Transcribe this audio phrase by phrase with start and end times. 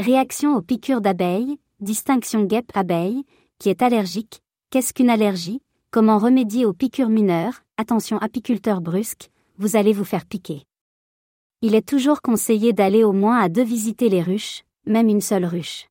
[0.00, 3.24] Réaction aux piqûres d'abeilles, distinction guêpe-abeille,
[3.58, 9.74] qui est allergique, qu'est-ce qu'une allergie, comment remédier aux piqûres mineures, attention apiculteur brusque, vous
[9.74, 10.62] allez vous faire piquer.
[11.62, 15.44] Il est toujours conseillé d'aller au moins à deux visiter les ruches, même une seule
[15.44, 15.88] ruche.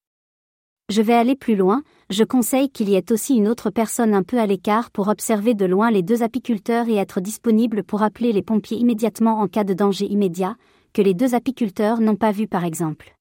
[0.88, 4.24] Je vais aller plus loin, je conseille qu'il y ait aussi une autre personne un
[4.24, 8.32] peu à l'écart pour observer de loin les deux apiculteurs et être disponible pour appeler
[8.32, 10.56] les pompiers immédiatement en cas de danger immédiat,
[10.94, 13.17] que les deux apiculteurs n'ont pas vu par exemple.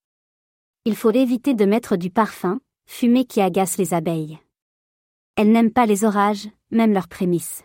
[0.89, 4.39] Il faut éviter de mettre du parfum, fumée qui agace les abeilles.
[5.35, 7.65] Elles n'aiment pas les orages, même leurs prémices.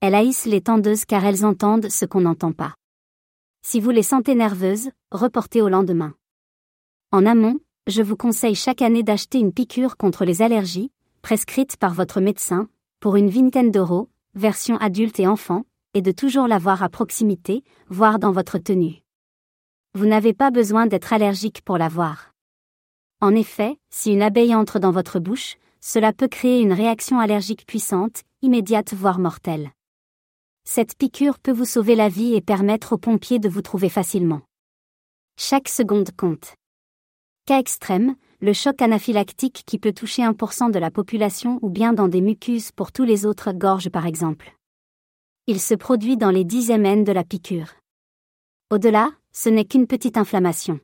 [0.00, 2.76] Elles haïssent les tendeuses car elles entendent ce qu'on n'entend pas.
[3.62, 6.14] Si vous les sentez nerveuses, reportez au lendemain.
[7.10, 7.58] En amont,
[7.88, 12.68] je vous conseille chaque année d'acheter une piqûre contre les allergies, prescrite par votre médecin,
[13.00, 18.20] pour une vingtaine d'euros, version adulte et enfant, et de toujours l'avoir à proximité, voire
[18.20, 19.02] dans votre tenue.
[19.94, 22.32] Vous n'avez pas besoin d'être allergique pour l'avoir.
[23.20, 27.66] En effet, si une abeille entre dans votre bouche, cela peut créer une réaction allergique
[27.66, 29.72] puissante, immédiate voire mortelle.
[30.64, 34.42] Cette piqûre peut vous sauver la vie et permettre aux pompiers de vous trouver facilement.
[35.36, 36.54] Chaque seconde compte.
[37.46, 42.06] Cas extrême, le choc anaphylactique qui peut toucher 1% de la population ou bien dans
[42.06, 44.54] des mucuses pour tous les autres gorges par exemple.
[45.48, 47.72] Il se produit dans les dixièmes N de la piqûre.
[48.70, 50.80] Au-delà, ce n'est qu'une petite inflammation.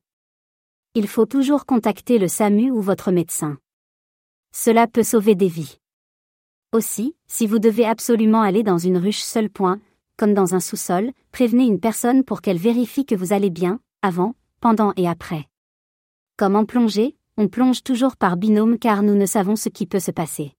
[0.94, 3.58] Il faut toujours contacter le SAMU ou votre médecin.
[4.53, 5.78] Cela peut sauver des vies.
[6.72, 9.80] Aussi, si vous devez absolument aller dans une ruche seul point,
[10.16, 14.34] comme dans un sous-sol, prévenez une personne pour qu'elle vérifie que vous allez bien, avant,
[14.60, 15.47] pendant et après.
[16.36, 20.00] Comme en plongée, on plonge toujours par binôme car nous ne savons ce qui peut
[20.00, 20.55] se passer.